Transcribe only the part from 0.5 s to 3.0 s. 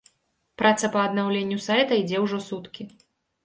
Праца па аднаўленню сайта ідзе ўжо суткі.